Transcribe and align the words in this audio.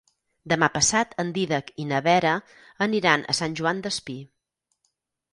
Demà 0.51 0.67
passat 0.75 1.11
en 1.23 1.27
Dídac 1.35 1.67
i 1.83 1.85
na 1.89 1.99
Vera 2.07 2.31
aniran 2.85 3.25
a 3.33 3.35
Sant 3.41 3.53
Joan 3.59 3.83
Despí. 3.89 4.17